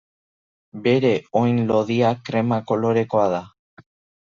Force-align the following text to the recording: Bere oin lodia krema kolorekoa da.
Bere 0.87 1.11
oin 1.43 1.61
lodia 1.73 2.15
krema 2.31 2.61
kolorekoa 2.73 3.31
da. 3.37 3.45